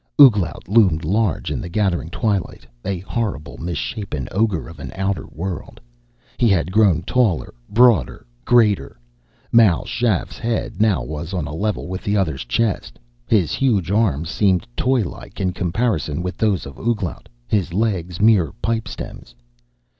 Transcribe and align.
Ouglat 0.19 0.67
loomed 0.67 1.05
large 1.05 1.51
in 1.51 1.61
the 1.61 1.69
gathering 1.69 2.09
twilight, 2.09 2.65
a 2.83 3.01
horrible 3.01 3.59
misshapen 3.59 4.27
ogre 4.31 4.67
of 4.67 4.79
an 4.79 4.91
outer 4.95 5.27
world. 5.27 5.79
He 6.39 6.49
had 6.49 6.71
grown 6.71 7.03
taller, 7.03 7.53
broader, 7.69 8.25
greater. 8.43 8.97
Mal 9.51 9.85
Shaff's 9.85 10.39
head 10.39 10.81
now 10.81 11.03
was 11.03 11.35
on 11.35 11.45
a 11.45 11.53
level 11.53 11.87
with 11.87 12.01
the 12.03 12.17
other's 12.17 12.45
chest; 12.45 12.97
his 13.27 13.51
huge 13.53 13.91
arms 13.91 14.31
seemed 14.31 14.65
toylike 14.75 15.39
in 15.39 15.53
comparison 15.53 16.23
with 16.23 16.35
those 16.35 16.65
of 16.65 16.79
Ouglat, 16.79 17.29
his 17.47 17.71
legs 17.71 18.19
mere 18.19 18.53
pipestems. 18.63 19.35